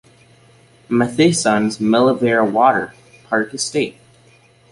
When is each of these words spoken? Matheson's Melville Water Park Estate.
Matheson's 0.89 1.79
Melville 1.79 2.43
Water 2.49 2.95
Park 3.29 3.53
Estate. 3.53 3.97